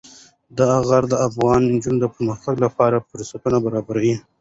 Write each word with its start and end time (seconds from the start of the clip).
دا 0.59 0.71
غر 0.87 1.03
د 1.09 1.13
افغان 1.27 1.61
نجونو 1.73 1.99
د 2.01 2.05
پرمختګ 2.15 2.55
لپاره 2.65 3.05
فرصتونه 3.09 3.57
برابروي. 3.65 4.15